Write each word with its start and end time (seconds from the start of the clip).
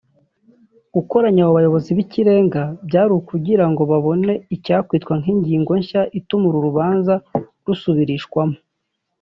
Gukoranya 0.95 1.41
abo 1.43 1.51
bayobozi 1.57 1.89
b’ 1.97 1.99
ikirenga 2.05 2.61
byari 2.87 3.11
ukugira 3.19 3.65
ngo 3.71 3.81
babone 3.91 4.33
icyakwitwa 4.55 5.13
nk’ 5.21 5.27
ingingo 5.33 5.71
nshya 5.81 6.01
ituma 6.19 6.45
urubanza 6.49 7.13
rusubirishwamo 7.65 8.57